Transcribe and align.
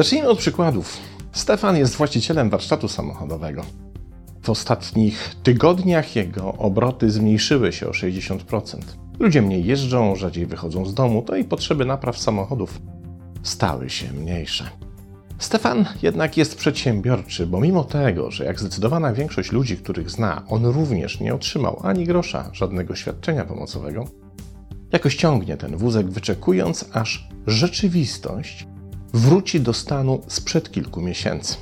Zacznijmy 0.00 0.28
od 0.28 0.38
przykładów. 0.38 0.98
Stefan 1.32 1.76
jest 1.76 1.96
właścicielem 1.96 2.50
warsztatu 2.50 2.88
samochodowego. 2.88 3.62
W 4.42 4.50
ostatnich 4.50 5.34
tygodniach 5.42 6.16
jego 6.16 6.52
obroty 6.52 7.10
zmniejszyły 7.10 7.72
się 7.72 7.88
o 7.88 7.90
60%. 7.90 8.78
Ludzie 9.18 9.42
mniej 9.42 9.64
jeżdżą, 9.64 10.16
rzadziej 10.16 10.46
wychodzą 10.46 10.86
z 10.86 10.94
domu, 10.94 11.22
to 11.22 11.36
i 11.36 11.44
potrzeby 11.44 11.84
napraw 11.84 12.18
samochodów 12.18 12.80
stały 13.42 13.90
się 13.90 14.12
mniejsze. 14.12 14.70
Stefan 15.38 15.86
jednak 16.02 16.36
jest 16.36 16.56
przedsiębiorczy, 16.56 17.46
bo 17.46 17.60
mimo 17.60 17.84
tego, 17.84 18.30
że 18.30 18.44
jak 18.44 18.60
zdecydowana 18.60 19.12
większość 19.12 19.52
ludzi, 19.52 19.76
których 19.76 20.10
zna, 20.10 20.42
on 20.48 20.66
również 20.66 21.20
nie 21.20 21.34
otrzymał 21.34 21.80
ani 21.82 22.04
grosza 22.04 22.50
żadnego 22.52 22.94
świadczenia 22.94 23.44
pomocowego, 23.44 24.04
jakoś 24.92 25.16
ciągnie 25.16 25.56
ten 25.56 25.76
wózek, 25.76 26.10
wyczekując, 26.10 26.90
aż 26.92 27.28
rzeczywistość 27.46 28.66
wróci 29.12 29.60
do 29.60 29.72
stanu 29.72 30.20
sprzed 30.26 30.72
kilku 30.72 31.00
miesięcy. 31.00 31.56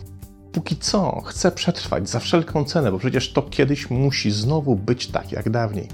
Póki 0.53 0.77
co 0.77 1.21
chce 1.21 1.51
przetrwać 1.51 2.09
za 2.09 2.19
wszelką 2.19 2.65
cenę, 2.65 2.93
bo 2.93 2.99
przecież 2.99 3.33
to 3.33 3.43
kiedyś 3.43 3.91
musi 3.91 4.31
znowu 4.31 4.77
być 4.77 5.07
tak 5.07 5.33
jak 5.33 5.51
dawniej. 5.51 5.89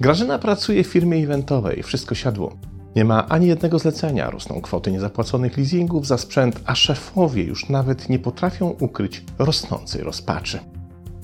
Grażyna 0.00 0.38
pracuje 0.38 0.84
w 0.84 0.86
firmie 0.86 1.24
eventowej, 1.24 1.82
wszystko 1.82 2.14
siadło. 2.14 2.56
Nie 2.96 3.04
ma 3.04 3.28
ani 3.28 3.46
jednego 3.46 3.78
zlecenia, 3.78 4.30
rosną 4.30 4.60
kwoty 4.60 4.92
niezapłaconych 4.92 5.56
leasingów 5.56 6.06
za 6.06 6.18
sprzęt, 6.18 6.60
a 6.66 6.74
szefowie 6.74 7.42
już 7.42 7.68
nawet 7.68 8.08
nie 8.08 8.18
potrafią 8.18 8.68
ukryć 8.68 9.24
rosnącej 9.38 10.02
rozpaczy. 10.02 10.58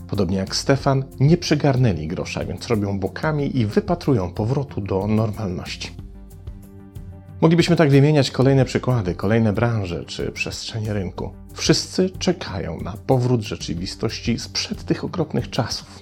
Podobnie 0.08 0.36
jak 0.36 0.56
Stefan, 0.56 1.04
nie 1.20 1.36
przygarnęli 1.36 2.06
grosza, 2.06 2.44
więc 2.44 2.66
robią 2.66 2.98
bokami 2.98 3.58
i 3.58 3.66
wypatrują 3.66 4.30
powrotu 4.30 4.80
do 4.80 5.06
normalności. 5.06 6.03
Moglibyśmy 7.44 7.76
tak 7.76 7.90
wymieniać 7.90 8.30
kolejne 8.30 8.64
przykłady, 8.64 9.14
kolejne 9.14 9.52
branże 9.52 10.04
czy 10.04 10.32
przestrzenie 10.32 10.92
rynku. 10.92 11.32
Wszyscy 11.54 12.10
czekają 12.10 12.80
na 12.80 12.94
powrót 13.06 13.40
rzeczywistości 13.42 14.38
sprzed 14.38 14.84
tych 14.84 15.04
okropnych 15.04 15.50
czasów. 15.50 16.00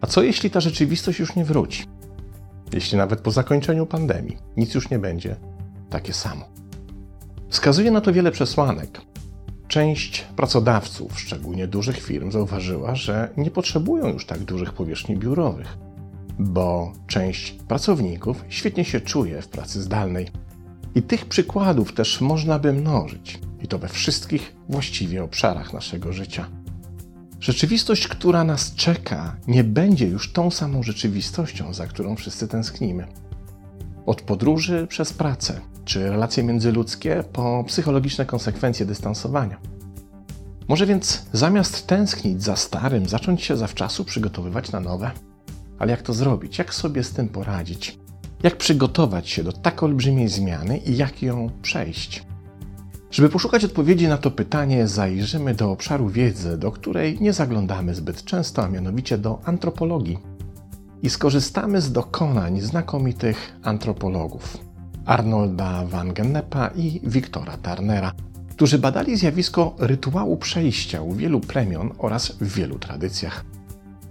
A 0.00 0.06
co 0.06 0.22
jeśli 0.22 0.50
ta 0.50 0.60
rzeczywistość 0.60 1.18
już 1.18 1.36
nie 1.36 1.44
wróci? 1.44 1.84
Jeśli 2.72 2.98
nawet 2.98 3.20
po 3.20 3.30
zakończeniu 3.30 3.86
pandemii 3.86 4.36
nic 4.56 4.74
już 4.74 4.90
nie 4.90 4.98
będzie 4.98 5.36
takie 5.90 6.12
samo. 6.12 6.44
Wskazuje 7.48 7.90
na 7.90 8.00
to 8.00 8.12
wiele 8.12 8.30
przesłanek. 8.30 9.00
Część 9.68 10.26
pracodawców, 10.36 11.20
szczególnie 11.20 11.66
dużych 11.66 12.02
firm, 12.02 12.30
zauważyła, 12.32 12.94
że 12.94 13.28
nie 13.36 13.50
potrzebują 13.50 14.08
już 14.08 14.26
tak 14.26 14.38
dużych 14.38 14.72
powierzchni 14.72 15.16
biurowych, 15.16 15.78
bo 16.38 16.92
część 17.06 17.52
pracowników 17.52 18.44
świetnie 18.48 18.84
się 18.84 19.00
czuje 19.00 19.42
w 19.42 19.48
pracy 19.48 19.82
zdalnej. 19.82 20.28
I 20.94 21.02
tych 21.02 21.26
przykładów 21.26 21.92
też 21.92 22.20
można 22.20 22.58
by 22.58 22.72
mnożyć, 22.72 23.40
i 23.62 23.68
to 23.68 23.78
we 23.78 23.88
wszystkich 23.88 24.56
właściwie 24.68 25.24
obszarach 25.24 25.72
naszego 25.72 26.12
życia. 26.12 26.46
Rzeczywistość, 27.40 28.08
która 28.08 28.44
nas 28.44 28.74
czeka, 28.74 29.36
nie 29.46 29.64
będzie 29.64 30.06
już 30.06 30.32
tą 30.32 30.50
samą 30.50 30.82
rzeczywistością, 30.82 31.74
za 31.74 31.86
którą 31.86 32.16
wszyscy 32.16 32.48
tęsknimy. 32.48 33.06
Od 34.06 34.22
podróży 34.22 34.86
przez 34.88 35.12
pracę, 35.12 35.60
czy 35.84 36.10
relacje 36.10 36.42
międzyludzkie, 36.42 37.24
po 37.32 37.64
psychologiczne 37.66 38.26
konsekwencje 38.26 38.86
dystansowania. 38.86 39.60
Może 40.68 40.86
więc 40.86 41.26
zamiast 41.32 41.86
tęsknić 41.86 42.42
za 42.42 42.56
starym, 42.56 43.08
zacząć 43.08 43.42
się 43.42 43.56
zawczasu 43.56 44.04
przygotowywać 44.04 44.72
na 44.72 44.80
nowe? 44.80 45.10
Ale 45.78 45.90
jak 45.90 46.02
to 46.02 46.12
zrobić? 46.12 46.58
Jak 46.58 46.74
sobie 46.74 47.04
z 47.04 47.10
tym 47.12 47.28
poradzić? 47.28 47.98
Jak 48.42 48.56
przygotować 48.56 49.28
się 49.28 49.44
do 49.44 49.52
tak 49.52 49.82
olbrzymiej 49.82 50.28
zmiany 50.28 50.78
i 50.78 50.96
jak 50.96 51.22
ją 51.22 51.50
przejść? 51.62 52.26
Żeby 53.10 53.28
poszukać 53.28 53.64
odpowiedzi 53.64 54.08
na 54.08 54.18
to 54.18 54.30
pytanie, 54.30 54.88
zajrzymy 54.88 55.54
do 55.54 55.70
obszaru 55.70 56.08
wiedzy, 56.08 56.58
do 56.58 56.72
której 56.72 57.18
nie 57.20 57.32
zaglądamy 57.32 57.94
zbyt 57.94 58.24
często, 58.24 58.64
a 58.64 58.68
mianowicie 58.68 59.18
do 59.18 59.38
antropologii. 59.44 60.18
I 61.02 61.10
skorzystamy 61.10 61.80
z 61.80 61.92
dokonań 61.92 62.60
znakomitych 62.60 63.56
antropologów 63.62 64.58
Arnolda 65.06 65.84
van 65.84 66.12
Gennepa 66.12 66.70
i 66.76 67.00
Wiktora 67.04 67.56
Turnera, 67.56 68.12
którzy 68.50 68.78
badali 68.78 69.16
zjawisko 69.16 69.74
rytuału 69.78 70.36
przejścia 70.36 71.02
u 71.02 71.12
wielu 71.12 71.40
plemion 71.40 71.90
oraz 71.98 72.32
w 72.32 72.54
wielu 72.54 72.78
tradycjach. 72.78 73.44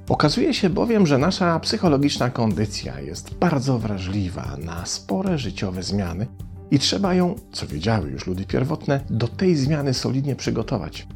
Okazuje 0.10 0.54
się 0.54 0.70
bowiem, 0.70 1.08
że 1.08 1.18
nasza 1.18 1.60
psychologiczna 1.60 2.30
kondycja 2.30 3.00
jest 3.00 3.34
bardzo 3.34 3.80
wrażliwa 3.80 4.58
na 4.58 4.86
spore 4.86 5.38
życiowe 5.38 5.84
zmiany 5.84 6.28
i 6.72 6.80
trzeba 6.80 7.14
ją, 7.14 7.36
co 7.52 7.68
wiedziały 7.68 8.10
już 8.10 8.28
ludy 8.28 8.46
pierwotne, 8.46 9.00
do 9.10 9.28
tej 9.28 9.56
zmiany 9.56 9.94
solidnie 9.94 10.36
przygotować. 10.36 11.08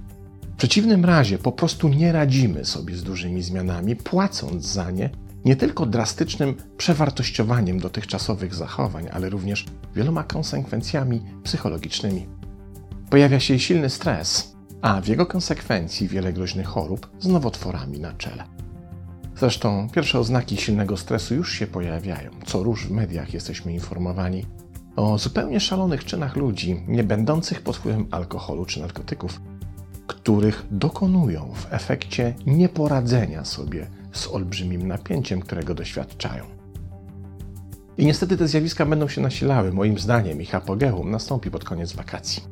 W 0.53 0.55
przeciwnym 0.57 1.05
razie 1.05 1.37
po 1.37 1.51
prostu 1.51 1.89
nie 1.89 2.11
radzimy 2.11 2.65
sobie 2.65 2.95
z 2.95 3.03
dużymi 3.03 3.43
zmianami, 3.43 3.95
płacąc 3.95 4.65
za 4.65 4.91
nie 4.91 5.09
nie 5.45 5.55
tylko 5.55 5.85
drastycznym 5.85 6.55
przewartościowaniem 6.77 7.79
dotychczasowych 7.79 8.55
zachowań, 8.55 9.07
ale 9.11 9.29
również 9.29 9.65
wieloma 9.95 10.23
konsekwencjami 10.23 11.21
psychologicznymi. 11.43 12.27
Pojawia 13.09 13.39
się 13.39 13.59
silny 13.59 13.89
stres, 13.89 14.55
a 14.81 15.01
w 15.01 15.07
jego 15.07 15.25
konsekwencji 15.25 16.07
wiele 16.07 16.33
groźnych 16.33 16.67
chorób 16.67 17.09
z 17.19 17.27
nowotworami 17.27 17.99
na 17.99 18.13
czele. 18.13 18.60
Zresztą 19.41 19.87
pierwsze 19.89 20.19
oznaki 20.19 20.57
silnego 20.57 20.97
stresu 20.97 21.35
już 21.35 21.53
się 21.53 21.67
pojawiają. 21.67 22.29
Co 22.45 22.63
róż 22.63 22.87
w 22.87 22.91
mediach 22.91 23.33
jesteśmy 23.33 23.73
informowani 23.73 24.45
o 24.95 25.17
zupełnie 25.17 25.59
szalonych 25.59 26.05
czynach 26.05 26.35
ludzi, 26.35 26.83
nie 26.87 27.03
będących 27.03 27.61
pod 27.61 27.77
wpływem 27.77 28.07
alkoholu 28.11 28.65
czy 28.65 28.79
narkotyków, 28.79 29.41
których 30.07 30.65
dokonują 30.71 31.53
w 31.55 31.73
efekcie 31.73 32.35
nieporadzenia 32.45 33.45
sobie 33.45 33.87
z 34.11 34.27
olbrzymim 34.27 34.87
napięciem, 34.87 35.41
którego 35.41 35.73
doświadczają. 35.73 36.43
I 37.97 38.05
niestety 38.05 38.37
te 38.37 38.47
zjawiska 38.47 38.85
będą 38.85 39.07
się 39.07 39.21
nasilały. 39.21 39.73
Moim 39.73 39.99
zdaniem 39.99 40.41
ich 40.41 40.55
apogeum 40.55 41.11
nastąpi 41.11 41.51
pod 41.51 41.63
koniec 41.63 41.93
wakacji. 41.93 42.43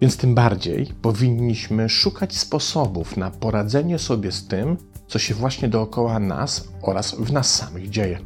Więc 0.00 0.16
tym 0.16 0.34
bardziej 0.34 0.86
powinniśmy 1.02 1.88
szukać 1.88 2.36
sposobów 2.36 3.16
na 3.16 3.30
poradzenie 3.30 3.98
sobie 3.98 4.32
z 4.32 4.46
tym, 4.46 4.76
co 5.08 5.18
się 5.18 5.34
właśnie 5.34 5.68
dookoła 5.68 6.18
nas 6.18 6.68
oraz 6.82 7.14
w 7.14 7.32
nas 7.32 7.54
samych 7.54 7.90
dzieje. 7.90 8.18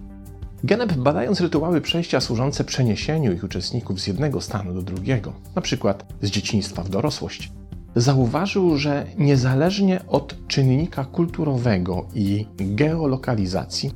Genep, 0.64 0.92
badając 0.92 1.40
rytuały 1.40 1.80
przejścia 1.80 2.20
służące 2.20 2.64
przeniesieniu 2.64 3.32
ich 3.32 3.44
uczestników 3.44 4.00
z 4.00 4.06
jednego 4.06 4.40
stanu 4.40 4.74
do 4.74 4.82
drugiego, 4.82 5.32
np. 5.56 5.94
z 6.22 6.30
dzieciństwa 6.30 6.82
w 6.82 6.88
dorosłość, 6.88 7.52
zauważył, 7.96 8.76
że 8.76 9.06
niezależnie 9.18 10.00
od 10.08 10.46
czynnika 10.48 11.04
kulturowego 11.04 12.06
i 12.14 12.46
geolokalizacji, 12.58 13.92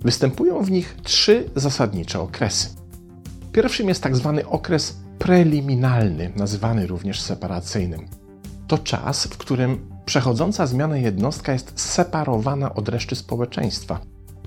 występują 0.00 0.62
w 0.62 0.70
nich 0.70 0.96
trzy 1.02 1.50
zasadnicze 1.56 2.20
okresy. 2.20 2.68
Pierwszym 3.52 3.88
jest 3.88 4.02
tak 4.02 4.16
zwany 4.16 4.48
okres 4.48 4.96
preliminalny, 5.18 6.32
nazywany 6.36 6.86
również 6.86 7.20
separacyjnym. 7.20 8.06
To 8.66 8.78
czas, 8.78 9.24
w 9.24 9.38
którym 9.38 9.97
przechodząca 10.08 10.66
zmiana 10.66 10.96
jednostka 10.96 11.52
jest 11.52 11.80
separowana 11.80 12.74
od 12.74 12.88
reszty 12.88 13.16
społeczeństwa. 13.16 14.00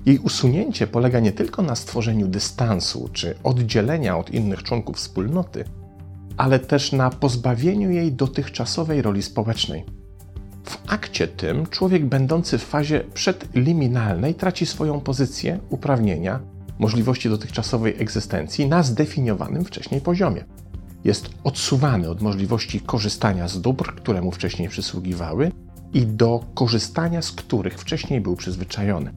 Jej 0.06 0.18
usunięcie 0.18 0.86
polega 0.86 1.20
nie 1.20 1.32
tylko 1.32 1.62
na 1.62 1.76
stworzeniu 1.76 2.28
dystansu 2.28 3.08
czy 3.12 3.34
oddzielenia 3.42 4.18
od 4.18 4.30
innych 4.30 4.62
członków 4.62 4.96
wspólnoty, 4.96 5.64
ale 6.36 6.58
też 6.58 6.92
na 6.92 7.10
pozbawieniu 7.10 7.90
jej 7.90 8.12
dotychczasowej 8.12 9.02
roli 9.02 9.22
społecznej. 9.22 9.84
W 10.64 10.78
akcie 10.86 11.28
tym 11.28 11.66
człowiek 11.66 12.06
będący 12.06 12.58
w 12.58 12.64
fazie 12.64 13.00
przedliminalnej 13.14 14.34
traci 14.34 14.66
swoją 14.66 15.00
pozycję, 15.00 15.58
uprawnienia, 15.70 16.40
możliwości 16.78 17.28
dotychczasowej 17.28 17.94
egzystencji 17.98 18.66
na 18.66 18.82
zdefiniowanym 18.82 19.64
wcześniej 19.64 20.00
poziomie. 20.00 20.44
Jest 21.04 21.30
odsuwany 21.44 22.10
od 22.10 22.22
możliwości 22.22 22.80
korzystania 22.80 23.48
z 23.48 23.60
dóbr, 23.60 23.94
które 23.94 24.22
mu 24.22 24.30
wcześniej 24.30 24.68
przysługiwały 24.68 25.52
i 25.94 26.06
do 26.06 26.44
korzystania 26.54 27.22
z 27.22 27.32
których 27.32 27.78
wcześniej 27.78 28.20
był 28.20 28.36
przyzwyczajony. 28.36 29.12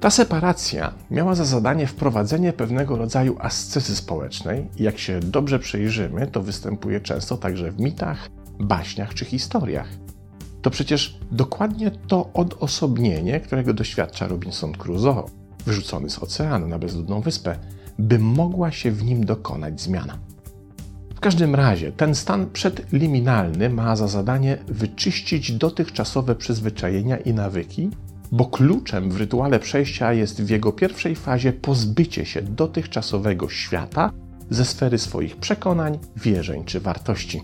Ta 0.00 0.10
separacja 0.10 0.94
miała 1.10 1.34
za 1.34 1.44
zadanie 1.44 1.86
wprowadzenie 1.86 2.52
pewnego 2.52 2.96
rodzaju 2.96 3.36
ascezy 3.38 3.96
społecznej 3.96 4.68
i 4.76 4.82
jak 4.82 4.98
się 4.98 5.20
dobrze 5.20 5.58
przyjrzymy, 5.58 6.26
to 6.26 6.42
występuje 6.42 7.00
często 7.00 7.36
także 7.36 7.72
w 7.72 7.80
mitach, 7.80 8.30
baśniach 8.60 9.14
czy 9.14 9.24
historiach. 9.24 9.88
To 10.62 10.70
przecież 10.70 11.18
dokładnie 11.30 11.90
to 11.90 12.30
odosobnienie, 12.34 13.40
którego 13.40 13.74
doświadcza 13.74 14.28
Robinson 14.28 14.72
Crusoe, 14.72 15.24
wyrzucony 15.66 16.10
z 16.10 16.18
oceanu 16.18 16.68
na 16.68 16.78
bezludną 16.78 17.20
wyspę, 17.20 17.58
by 17.98 18.18
mogła 18.18 18.70
się 18.72 18.90
w 18.90 19.04
nim 19.04 19.24
dokonać 19.24 19.80
zmiana. 19.80 20.18
Każdym 21.24 21.54
razie 21.54 21.92
ten 21.92 22.14
stan 22.14 22.50
przedliminalny 22.50 23.70
ma 23.70 23.96
za 23.96 24.08
zadanie 24.08 24.58
wyczyścić 24.68 25.52
dotychczasowe 25.52 26.34
przyzwyczajenia 26.34 27.16
i 27.16 27.34
nawyki 27.34 27.90
bo 28.32 28.46
kluczem 28.46 29.10
w 29.10 29.16
rytuale 29.16 29.60
przejścia 29.60 30.12
jest 30.12 30.42
w 30.42 30.50
jego 30.50 30.72
pierwszej 30.72 31.16
fazie 31.16 31.52
pozbycie 31.52 32.26
się 32.26 32.42
dotychczasowego 32.42 33.48
świata 33.48 34.12
ze 34.50 34.64
sfery 34.64 34.98
swoich 34.98 35.36
przekonań, 35.36 35.98
wierzeń 36.16 36.64
czy 36.64 36.80
wartości. 36.80 37.42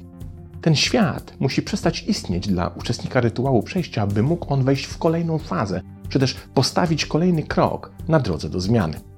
Ten 0.60 0.76
świat 0.76 1.32
musi 1.38 1.62
przestać 1.62 2.02
istnieć 2.02 2.48
dla 2.48 2.68
uczestnika 2.68 3.20
rytuału 3.20 3.62
przejścia, 3.62 4.02
aby 4.02 4.22
mógł 4.22 4.52
on 4.52 4.64
wejść 4.64 4.84
w 4.84 4.98
kolejną 4.98 5.38
fazę, 5.38 5.80
czy 6.08 6.18
też 6.18 6.34
postawić 6.54 7.06
kolejny 7.06 7.42
krok 7.42 7.92
na 8.08 8.20
drodze 8.20 8.48
do 8.48 8.60
zmiany. 8.60 9.09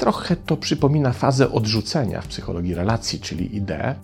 Trochę 0.00 0.36
to 0.36 0.56
przypomina 0.56 1.12
fazę 1.12 1.52
odrzucenia 1.52 2.20
w 2.20 2.26
psychologii 2.26 2.74
relacji, 2.74 3.20
czyli 3.20 3.56
ideę, 3.56 3.94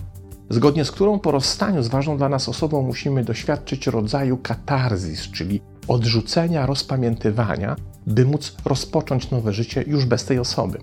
zgodnie 0.51 0.85
z 0.85 0.91
którą 0.91 1.19
po 1.19 1.31
rozstaniu 1.31 1.83
z 1.83 1.89
ważną 1.89 2.17
dla 2.17 2.29
nas 2.29 2.49
osobą 2.49 2.83
musimy 2.83 3.25
doświadczyć 3.25 3.87
rodzaju 3.87 4.37
katarzis, 4.37 5.31
czyli 5.31 5.61
odrzucenia, 5.89 6.67
rozpamiętywania, 6.67 7.77
by 8.07 8.25
móc 8.25 8.57
rozpocząć 8.65 9.31
nowe 9.31 9.53
życie 9.53 9.85
już 9.87 10.05
bez 10.05 10.25
tej 10.25 10.39
osoby. 10.39 10.79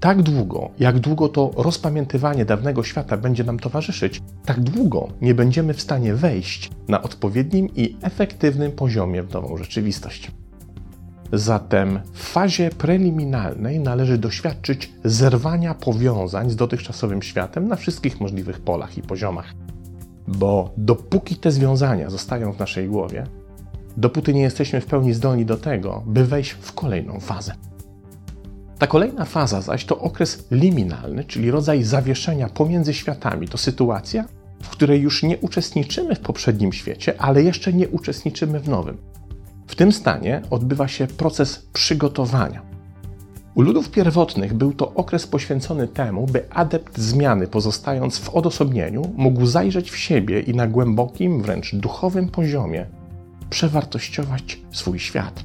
Tak 0.00 0.22
długo, 0.22 0.70
jak 0.78 0.98
długo 0.98 1.28
to 1.28 1.50
rozpamiętywanie 1.56 2.44
dawnego 2.44 2.82
świata 2.82 3.16
będzie 3.16 3.44
nam 3.44 3.58
towarzyszyć, 3.58 4.20
tak 4.44 4.60
długo 4.60 5.08
nie 5.20 5.34
będziemy 5.34 5.74
w 5.74 5.82
stanie 5.82 6.14
wejść 6.14 6.70
na 6.88 7.02
odpowiednim 7.02 7.68
i 7.76 7.96
efektywnym 8.02 8.72
poziomie 8.72 9.22
w 9.22 9.32
nową 9.32 9.56
rzeczywistość. 9.56 10.30
Zatem 11.32 12.00
w 12.12 12.22
fazie 12.22 12.70
preliminalnej 12.70 13.80
należy 13.80 14.18
doświadczyć 14.18 14.92
zerwania 15.04 15.74
powiązań 15.74 16.50
z 16.50 16.56
dotychczasowym 16.56 17.22
światem 17.22 17.68
na 17.68 17.76
wszystkich 17.76 18.20
możliwych 18.20 18.60
polach 18.60 18.98
i 18.98 19.02
poziomach. 19.02 19.54
Bo 20.28 20.72
dopóki 20.76 21.36
te 21.36 21.50
związania 21.50 22.10
zostają 22.10 22.52
w 22.52 22.58
naszej 22.58 22.88
głowie, 22.88 23.26
dopóty 23.96 24.34
nie 24.34 24.42
jesteśmy 24.42 24.80
w 24.80 24.86
pełni 24.86 25.12
zdolni 25.12 25.46
do 25.46 25.56
tego, 25.56 26.02
by 26.06 26.24
wejść 26.24 26.50
w 26.50 26.72
kolejną 26.72 27.20
fazę. 27.20 27.54
Ta 28.78 28.86
kolejna 28.86 29.24
faza 29.24 29.60
zaś 29.60 29.84
to 29.84 29.98
okres 29.98 30.46
liminalny, 30.50 31.24
czyli 31.24 31.50
rodzaj 31.50 31.82
zawieszenia 31.82 32.48
pomiędzy 32.48 32.94
światami. 32.94 33.48
To 33.48 33.58
sytuacja, 33.58 34.24
w 34.62 34.68
której 34.68 35.00
już 35.00 35.22
nie 35.22 35.38
uczestniczymy 35.38 36.14
w 36.14 36.20
poprzednim 36.20 36.72
świecie, 36.72 37.14
ale 37.18 37.42
jeszcze 37.42 37.72
nie 37.72 37.88
uczestniczymy 37.88 38.60
w 38.60 38.68
nowym. 38.68 39.11
W 39.72 39.74
tym 39.74 39.92
stanie 39.92 40.42
odbywa 40.50 40.88
się 40.88 41.06
proces 41.06 41.66
przygotowania. 41.72 42.62
U 43.54 43.62
ludów 43.62 43.90
pierwotnych 43.90 44.54
był 44.54 44.72
to 44.72 44.94
okres 44.94 45.26
poświęcony 45.26 45.88
temu, 45.88 46.26
by 46.26 46.50
adept 46.50 46.98
zmiany, 46.98 47.46
pozostając 47.46 48.18
w 48.18 48.28
odosobnieniu, 48.30 49.12
mógł 49.16 49.46
zajrzeć 49.46 49.90
w 49.90 49.96
siebie 49.96 50.40
i 50.40 50.54
na 50.54 50.66
głębokim, 50.66 51.42
wręcz 51.42 51.74
duchowym 51.74 52.28
poziomie 52.28 52.86
przewartościować 53.50 54.58
swój 54.72 54.98
świat. 54.98 55.44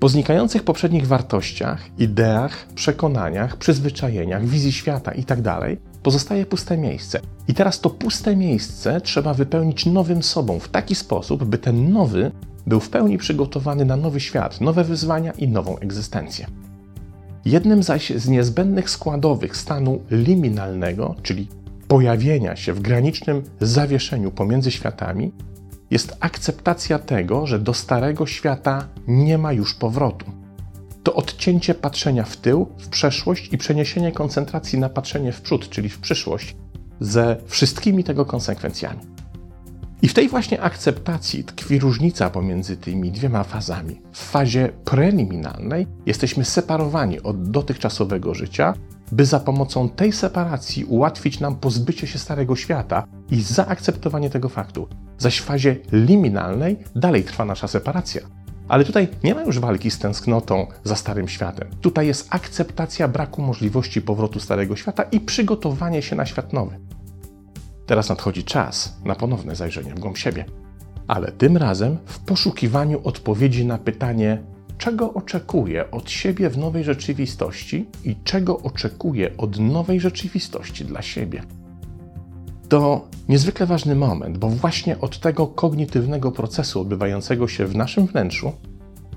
Po 0.00 0.08
znikających 0.08 0.62
poprzednich 0.62 1.06
wartościach, 1.06 1.80
ideach, 1.98 2.66
przekonaniach, 2.74 3.56
przyzwyczajeniach, 3.56 4.46
wizji 4.46 4.72
świata 4.72 5.12
itd. 5.12 5.58
Pozostaje 6.06 6.46
puste 6.46 6.78
miejsce. 6.78 7.20
I 7.48 7.54
teraz 7.54 7.80
to 7.80 7.90
puste 7.90 8.36
miejsce 8.36 9.00
trzeba 9.00 9.34
wypełnić 9.34 9.86
nowym 9.86 10.22
sobą 10.22 10.58
w 10.58 10.68
taki 10.68 10.94
sposób, 10.94 11.44
by 11.44 11.58
ten 11.58 11.92
nowy 11.92 12.30
był 12.66 12.80
w 12.80 12.90
pełni 12.90 13.18
przygotowany 13.18 13.84
na 13.84 13.96
nowy 13.96 14.20
świat, 14.20 14.60
nowe 14.60 14.84
wyzwania 14.84 15.32
i 15.32 15.48
nową 15.48 15.78
egzystencję. 15.78 16.46
Jednym 17.44 17.82
zaś 17.82 18.10
z 18.10 18.28
niezbędnych 18.28 18.90
składowych 18.90 19.56
stanu 19.56 20.00
liminalnego, 20.10 21.14
czyli 21.22 21.48
pojawienia 21.88 22.56
się 22.56 22.72
w 22.72 22.80
granicznym 22.80 23.42
zawieszeniu 23.60 24.30
pomiędzy 24.30 24.70
światami, 24.70 25.32
jest 25.90 26.16
akceptacja 26.20 26.98
tego, 26.98 27.46
że 27.46 27.58
do 27.58 27.74
starego 27.74 28.26
świata 28.26 28.88
nie 29.08 29.38
ma 29.38 29.52
już 29.52 29.74
powrotu. 29.74 30.26
To 31.06 31.14
odcięcie 31.14 31.74
patrzenia 31.74 32.24
w 32.24 32.36
tył, 32.36 32.66
w 32.78 32.88
przeszłość 32.88 33.52
i 33.52 33.58
przeniesienie 33.58 34.12
koncentracji 34.12 34.78
na 34.78 34.88
patrzenie 34.88 35.32
w 35.32 35.40
przód, 35.40 35.68
czyli 35.68 35.88
w 35.88 35.98
przyszłość, 35.98 36.56
ze 37.00 37.36
wszystkimi 37.46 38.04
tego 38.04 38.24
konsekwencjami. 38.24 39.00
I 40.02 40.08
w 40.08 40.14
tej 40.14 40.28
właśnie 40.28 40.62
akceptacji 40.62 41.44
tkwi 41.44 41.78
różnica 41.78 42.30
pomiędzy 42.30 42.76
tymi 42.76 43.12
dwiema 43.12 43.44
fazami. 43.44 44.00
W 44.12 44.18
fazie 44.18 44.68
preliminalnej 44.84 45.86
jesteśmy 46.06 46.44
separowani 46.44 47.22
od 47.22 47.50
dotychczasowego 47.50 48.34
życia, 48.34 48.74
by 49.12 49.24
za 49.26 49.40
pomocą 49.40 49.88
tej 49.88 50.12
separacji 50.12 50.84
ułatwić 50.84 51.40
nam 51.40 51.56
pozbycie 51.56 52.06
się 52.06 52.18
starego 52.18 52.56
świata 52.56 53.06
i 53.30 53.42
zaakceptowanie 53.42 54.30
tego 54.30 54.48
faktu. 54.48 54.88
Zaś 55.18 55.38
w 55.38 55.44
fazie 55.44 55.76
liminalnej 55.92 56.76
dalej 56.94 57.24
trwa 57.24 57.44
nasza 57.44 57.68
separacja. 57.68 58.45
Ale 58.68 58.84
tutaj 58.84 59.08
nie 59.24 59.34
ma 59.34 59.42
już 59.42 59.58
walki 59.58 59.90
z 59.90 59.98
tęsknotą 59.98 60.66
za 60.84 60.96
starym 60.96 61.28
światem. 61.28 61.68
Tutaj 61.80 62.06
jest 62.06 62.26
akceptacja 62.30 63.08
braku 63.08 63.42
możliwości 63.42 64.02
powrotu 64.02 64.40
starego 64.40 64.76
świata 64.76 65.02
i 65.02 65.20
przygotowanie 65.20 66.02
się 66.02 66.16
na 66.16 66.26
świat 66.26 66.52
nowy. 66.52 66.78
Teraz 67.86 68.08
nadchodzi 68.08 68.44
czas 68.44 68.96
na 69.04 69.14
ponowne 69.14 69.56
zajrzenie 69.56 69.94
w 69.94 69.98
głąb 69.98 70.18
siebie. 70.18 70.44
Ale 71.08 71.32
tym 71.32 71.56
razem 71.56 71.96
w 72.04 72.18
poszukiwaniu 72.18 73.00
odpowiedzi 73.04 73.66
na 73.66 73.78
pytanie, 73.78 74.42
czego 74.78 75.14
oczekuję 75.14 75.90
od 75.90 76.10
siebie 76.10 76.50
w 76.50 76.58
nowej 76.58 76.84
rzeczywistości 76.84 77.86
i 78.04 78.16
czego 78.24 78.58
oczekuję 78.58 79.36
od 79.36 79.58
nowej 79.58 80.00
rzeczywistości 80.00 80.84
dla 80.84 81.02
siebie. 81.02 81.42
To 82.68 83.08
niezwykle 83.28 83.66
ważny 83.66 83.94
moment, 83.94 84.38
bo 84.38 84.48
właśnie 84.48 85.00
od 85.00 85.20
tego 85.20 85.46
kognitywnego 85.46 86.32
procesu 86.32 86.80
odbywającego 86.80 87.48
się 87.48 87.66
w 87.66 87.76
naszym 87.76 88.06
wnętrzu 88.06 88.52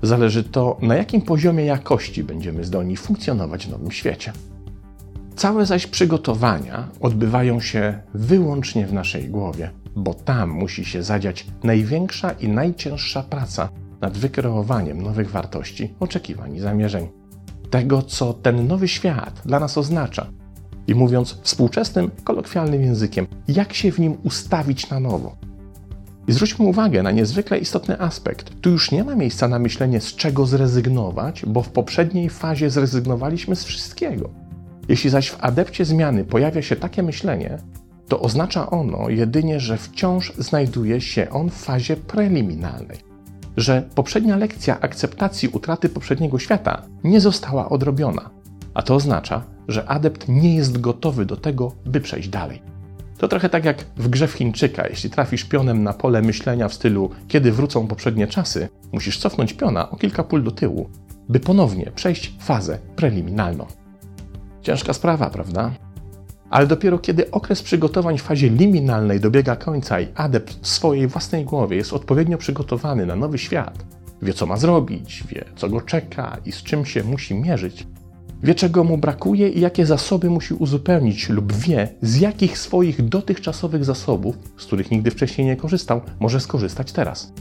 zależy 0.02 0.44
to, 0.44 0.76
na 0.82 0.94
jakim 0.94 1.22
poziomie 1.22 1.64
jakości 1.64 2.24
będziemy 2.24 2.64
zdolni 2.64 2.96
funkcjonować 2.96 3.66
w 3.66 3.70
nowym 3.70 3.90
świecie. 3.90 4.32
Całe 5.36 5.66
zaś 5.66 5.86
przygotowania 5.86 6.88
odbywają 7.00 7.60
się 7.60 7.98
wyłącznie 8.14 8.86
w 8.86 8.92
naszej 8.92 9.28
głowie, 9.28 9.70
bo 9.96 10.14
tam 10.14 10.50
musi 10.50 10.84
się 10.84 11.02
zadziać 11.02 11.46
największa 11.62 12.30
i 12.30 12.48
najcięższa 12.48 13.22
praca 13.22 13.68
nad 14.00 14.18
wykreowaniem 14.18 15.02
nowych 15.02 15.30
wartości, 15.30 15.94
oczekiwań 16.00 16.56
i 16.56 16.60
zamierzeń. 16.60 17.08
Tego, 17.70 18.02
co 18.02 18.32
ten 18.34 18.66
nowy 18.66 18.88
świat 18.88 19.42
dla 19.44 19.60
nas 19.60 19.78
oznacza. 19.78 20.26
I 20.90 20.94
mówiąc 20.94 21.38
współczesnym, 21.42 22.10
kolokwialnym 22.24 22.82
językiem, 22.82 23.26
jak 23.48 23.74
się 23.74 23.92
w 23.92 23.98
nim 23.98 24.16
ustawić 24.24 24.90
na 24.90 25.00
nowo. 25.00 25.36
I 26.28 26.32
zwróćmy 26.32 26.64
uwagę 26.64 27.02
na 27.02 27.10
niezwykle 27.10 27.58
istotny 27.58 28.00
aspekt. 28.00 28.60
Tu 28.60 28.70
już 28.70 28.90
nie 28.90 29.04
ma 29.04 29.14
miejsca 29.14 29.48
na 29.48 29.58
myślenie, 29.58 30.00
z 30.00 30.16
czego 30.16 30.46
zrezygnować, 30.46 31.42
bo 31.46 31.62
w 31.62 31.68
poprzedniej 31.68 32.30
fazie 32.30 32.70
zrezygnowaliśmy 32.70 33.56
z 33.56 33.64
wszystkiego. 33.64 34.30
Jeśli 34.88 35.10
zaś 35.10 35.30
w 35.30 35.44
adepcie 35.44 35.84
zmiany 35.84 36.24
pojawia 36.24 36.62
się 36.62 36.76
takie 36.76 37.02
myślenie, 37.02 37.58
to 38.08 38.20
oznacza 38.20 38.70
ono 38.70 39.08
jedynie, 39.08 39.60
że 39.60 39.76
wciąż 39.76 40.32
znajduje 40.38 41.00
się 41.00 41.30
on 41.30 41.50
w 41.50 41.54
fazie 41.54 41.96
preliminalnej, 41.96 42.98
że 43.56 43.88
poprzednia 43.94 44.36
lekcja 44.36 44.80
akceptacji 44.80 45.48
utraty 45.48 45.88
poprzedniego 45.88 46.38
świata 46.38 46.82
nie 47.04 47.20
została 47.20 47.68
odrobiona, 47.68 48.30
a 48.74 48.82
to 48.82 48.94
oznacza, 48.94 49.42
że 49.68 49.88
adept 49.88 50.28
nie 50.28 50.54
jest 50.54 50.80
gotowy 50.80 51.26
do 51.26 51.36
tego, 51.36 51.72
by 51.86 52.00
przejść 52.00 52.28
dalej. 52.28 52.62
To 53.18 53.28
trochę 53.28 53.48
tak 53.48 53.64
jak 53.64 53.84
w 53.96 54.08
grze 54.08 54.28
w 54.28 54.32
Chińczyka. 54.32 54.88
Jeśli 54.88 55.10
trafisz 55.10 55.44
pionem 55.44 55.82
na 55.82 55.92
pole 55.92 56.22
myślenia 56.22 56.68
w 56.68 56.74
stylu 56.74 57.10
kiedy 57.28 57.52
wrócą 57.52 57.86
poprzednie 57.86 58.26
czasy, 58.26 58.68
musisz 58.92 59.18
cofnąć 59.18 59.52
piona 59.52 59.90
o 59.90 59.96
kilka 59.96 60.24
pól 60.24 60.42
do 60.42 60.50
tyłu, 60.50 60.90
by 61.28 61.40
ponownie 61.40 61.92
przejść 61.94 62.34
fazę 62.40 62.78
preliminalną. 62.96 63.66
Ciężka 64.62 64.92
sprawa, 64.92 65.30
prawda? 65.30 65.70
Ale 66.50 66.66
dopiero 66.66 66.98
kiedy 66.98 67.30
okres 67.30 67.62
przygotowań 67.62 68.18
w 68.18 68.22
fazie 68.22 68.48
liminalnej 68.48 69.20
dobiega 69.20 69.56
końca 69.56 70.00
i 70.00 70.08
adept 70.14 70.58
w 70.62 70.68
swojej 70.68 71.06
własnej 71.06 71.44
głowie 71.44 71.76
jest 71.76 71.92
odpowiednio 71.92 72.38
przygotowany 72.38 73.06
na 73.06 73.16
nowy 73.16 73.38
świat, 73.38 73.84
wie 74.22 74.32
co 74.32 74.46
ma 74.46 74.56
zrobić, 74.56 75.24
wie 75.28 75.44
co 75.56 75.68
go 75.68 75.80
czeka 75.80 76.36
i 76.44 76.52
z 76.52 76.62
czym 76.62 76.84
się 76.84 77.04
musi 77.04 77.34
mierzyć, 77.34 77.86
wie 78.42 78.54
czego 78.54 78.84
mu 78.84 78.98
brakuje 78.98 79.48
i 79.48 79.60
jakie 79.60 79.86
zasoby 79.86 80.30
musi 80.30 80.54
uzupełnić, 80.54 81.28
lub 81.28 81.52
wie 81.52 81.88
z 82.02 82.20
jakich 82.20 82.58
swoich 82.58 83.08
dotychczasowych 83.08 83.84
zasobów, 83.84 84.38
z 84.56 84.66
których 84.66 84.90
nigdy 84.90 85.10
wcześniej 85.10 85.46
nie 85.46 85.56
korzystał, 85.56 86.00
może 86.20 86.40
skorzystać 86.40 86.92
teraz. 86.92 87.32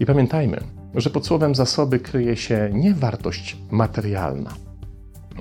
I 0.00 0.06
pamiętajmy, 0.06 0.60
że 0.94 1.10
pod 1.10 1.26
słowem 1.26 1.54
zasoby 1.54 1.98
kryje 1.98 2.36
się 2.36 2.70
nie 2.72 2.94
wartość 2.94 3.56
materialna, 3.70 4.50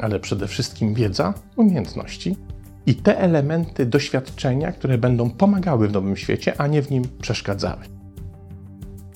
ale 0.01 0.19
przede 0.19 0.47
wszystkim 0.47 0.93
wiedza, 0.93 1.33
umiejętności 1.55 2.35
i 2.85 2.95
te 2.95 3.19
elementy 3.19 3.85
doświadczenia, 3.85 4.71
które 4.71 4.97
będą 4.97 5.29
pomagały 5.29 5.88
w 5.88 5.91
nowym 5.91 6.17
świecie, 6.17 6.53
a 6.57 6.67
nie 6.67 6.81
w 6.81 6.91
nim 6.91 7.03
przeszkadzały. 7.21 7.81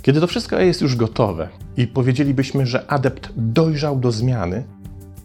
Kiedy 0.02 0.20
to 0.20 0.28
wszystko 0.28 0.60
jest 0.60 0.82
już 0.82 0.96
gotowe 0.96 1.50
i 1.78 1.88
powiedzielibyśmy, 1.88 2.66
że 2.66 2.92
adept 2.92 3.30
dojrzał 3.38 4.00
do 4.00 4.12
zmiany, 4.12 4.64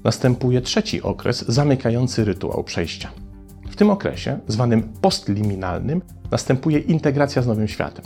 następuje 0.04 0.60
trzeci 0.60 1.02
okres 1.02 1.44
zamykający 1.48 2.24
rytuał 2.24 2.64
przejścia. 2.64 3.10
W 3.70 3.76
tym 3.76 3.90
okresie, 3.90 4.38
zwanym 4.48 4.82
postliminalnym, 4.82 6.02
następuje 6.30 6.78
integracja 6.78 7.42
z 7.42 7.46
nowym 7.46 7.68
światem. 7.68 8.04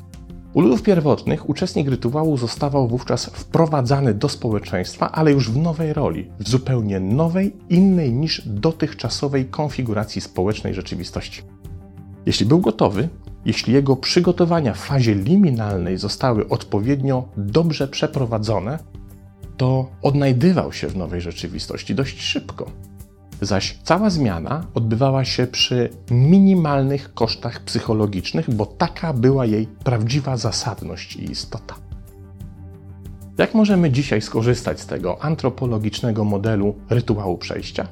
U 0.54 0.60
ludów 0.60 0.82
pierwotnych 0.82 1.48
uczestnik 1.48 1.88
rytuału 1.88 2.36
zostawał 2.36 2.88
wówczas 2.88 3.26
wprowadzany 3.26 4.14
do 4.14 4.28
społeczeństwa, 4.28 5.12
ale 5.12 5.32
już 5.32 5.50
w 5.50 5.56
nowej 5.56 5.92
roli, 5.92 6.30
w 6.38 6.48
zupełnie 6.48 7.00
nowej, 7.00 7.56
innej 7.68 8.12
niż 8.12 8.42
dotychczasowej 8.48 9.44
konfiguracji 9.44 10.20
społecznej 10.20 10.74
rzeczywistości. 10.74 11.42
Jeśli 12.26 12.46
był 12.46 12.60
gotowy, 12.60 13.08
jeśli 13.44 13.74
jego 13.74 13.96
przygotowania 13.96 14.74
w 14.74 14.78
fazie 14.78 15.14
liminalnej 15.14 15.96
zostały 15.96 16.48
odpowiednio 16.48 17.28
dobrze 17.36 17.88
przeprowadzone, 17.88 18.78
to 19.56 19.90
odnajdywał 20.02 20.72
się 20.72 20.88
w 20.88 20.96
nowej 20.96 21.20
rzeczywistości 21.20 21.94
dość 21.94 22.22
szybko. 22.22 22.70
Zaś 23.40 23.78
cała 23.84 24.10
zmiana 24.10 24.66
odbywała 24.75 25.25
się 25.25 25.46
przy 25.46 25.90
minimalnych 26.10 27.14
kosztach 27.14 27.60
psychologicznych, 27.60 28.50
bo 28.50 28.66
taka 28.66 29.12
była 29.12 29.46
jej 29.46 29.66
prawdziwa 29.66 30.36
zasadność 30.36 31.16
i 31.16 31.30
istota. 31.30 31.75
Jak 33.38 33.54
możemy 33.54 33.90
dzisiaj 33.90 34.22
skorzystać 34.22 34.80
z 34.80 34.86
tego 34.86 35.22
antropologicznego 35.22 36.25
modelu 36.25 36.75
rytuału 36.90 37.38
przejścia? 37.38 37.88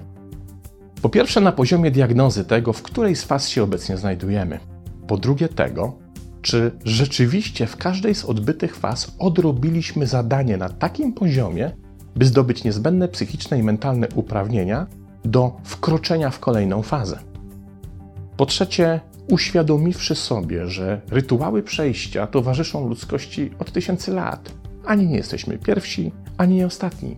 Po 1.02 1.09
pierwsze, 1.09 1.40
na 1.40 1.52
poziomie 1.52 1.90
diagnozy 1.90 2.44
tego, 2.44 2.73
w 2.73 2.83
której 2.83 3.16
z 3.16 3.25
faz 3.25 3.49
się 3.49 3.62
obecnie 3.62 3.97
znajdujemy. 3.97 4.61
Po 5.06 5.16
drugie, 5.16 5.49
tego, 5.49 6.03
czy 6.44 6.70
rzeczywiście 6.84 7.66
w 7.66 7.76
każdej 7.76 8.14
z 8.14 8.24
odbytych 8.24 8.76
faz 8.76 9.16
odrobiliśmy 9.18 10.06
zadanie 10.06 10.56
na 10.56 10.68
takim 10.68 11.12
poziomie, 11.12 11.70
by 12.16 12.24
zdobyć 12.24 12.64
niezbędne 12.64 13.08
psychiczne 13.08 13.58
i 13.58 13.62
mentalne 13.62 14.08
uprawnienia 14.14 14.86
do 15.24 15.56
wkroczenia 15.64 16.30
w 16.30 16.40
kolejną 16.40 16.82
fazę. 16.82 17.18
Po 18.36 18.46
trzecie, 18.46 19.00
uświadomiwszy 19.30 20.14
sobie, 20.14 20.66
że 20.66 21.00
rytuały 21.10 21.62
przejścia 21.62 22.26
towarzyszą 22.26 22.88
ludzkości 22.88 23.50
od 23.58 23.72
tysięcy 23.72 24.12
lat. 24.12 24.52
Ani 24.86 25.06
nie 25.06 25.16
jesteśmy 25.16 25.58
pierwsi, 25.58 26.12
ani 26.38 26.56
nie 26.56 26.66
ostatni. 26.66 27.16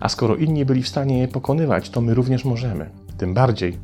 A 0.00 0.08
skoro 0.08 0.36
inni 0.36 0.64
byli 0.64 0.82
w 0.82 0.88
stanie 0.88 1.18
je 1.18 1.28
pokonywać, 1.28 1.90
to 1.90 2.00
my 2.00 2.14
również 2.14 2.44
możemy. 2.44 2.90
Tym 3.18 3.34
bardziej, 3.34 3.78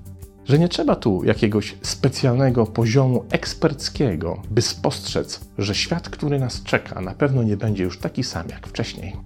że 0.48 0.58
nie 0.58 0.68
trzeba 0.68 0.96
tu 0.96 1.24
jakiegoś 1.24 1.76
specjalnego 1.82 2.66
poziomu 2.66 3.24
eksperckiego, 3.30 4.42
by 4.50 4.62
spostrzec, 4.62 5.40
że 5.58 5.74
świat, 5.74 6.08
który 6.08 6.38
nas 6.38 6.62
czeka, 6.62 7.00
na 7.00 7.14
pewno 7.14 7.42
nie 7.42 7.56
będzie 7.56 7.84
już 7.84 7.98
taki 7.98 8.24
sam 8.24 8.48
jak 8.48 8.66
wcześniej. 8.66 9.16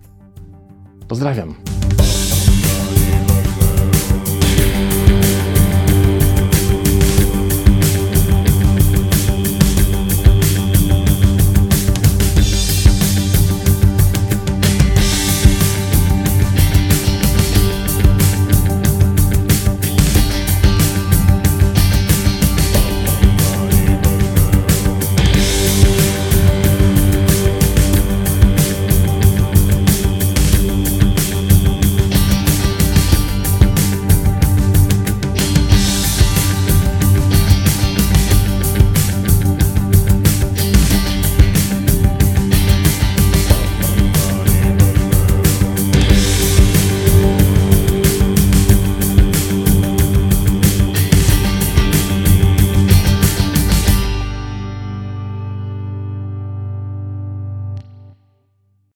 Pozdrawiam. 1.08 1.54